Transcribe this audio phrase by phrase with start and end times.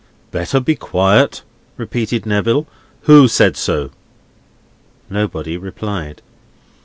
[0.31, 1.43] "Better be quiet?"
[1.77, 2.65] repeated Neville.
[3.03, 3.91] "Who said so?"
[5.11, 6.23] Nobody replied.